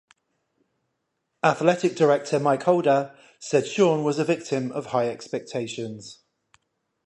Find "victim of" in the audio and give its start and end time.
4.25-4.87